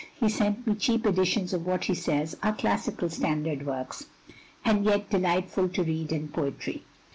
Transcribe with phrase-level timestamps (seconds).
[0.19, 4.07] He sent me cheap editions of what he says are classical standard works,
[4.65, 6.81] and yet delightful to read, and poetry.